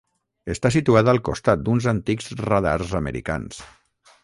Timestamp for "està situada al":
0.53-1.21